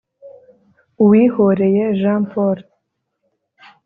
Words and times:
Uwihoreye 1.03 1.83
Jean 1.99 2.21
Paul 2.31 2.57